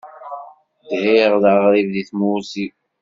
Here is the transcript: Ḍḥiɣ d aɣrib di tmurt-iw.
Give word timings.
Ḍḥiɣ 0.89 1.31
d 1.43 1.45
aɣrib 1.51 1.87
di 1.93 2.03
tmurt-iw. 2.09 2.73